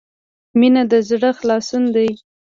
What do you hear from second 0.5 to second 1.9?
•مینه د زړۀ خلاصون